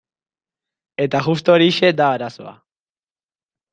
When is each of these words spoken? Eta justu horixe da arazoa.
Eta 1.05 1.21
justu 1.27 1.55
horixe 1.57 1.93
da 2.01 2.09
arazoa. 2.17 2.55